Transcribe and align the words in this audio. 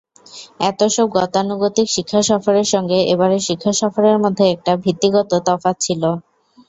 এতসব 0.69 1.05
গতানুগতিক 1.15 1.87
শিক্ষাসফরের 1.95 2.67
সঙ্গে 2.73 2.97
এবারের 3.13 3.41
শিক্ষাসফরের 3.47 4.17
মধ্যে 4.23 4.45
একটা 4.49 4.71
ভিত্তিগত 4.83 5.31
তফাত 5.47 5.75
ছিল। 5.81 6.03